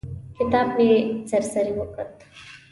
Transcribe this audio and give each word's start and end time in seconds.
کتاب 0.37 0.67
مې 0.77 0.89
سر 1.29 1.43
سري 1.53 1.71
وکوت. 1.75 2.13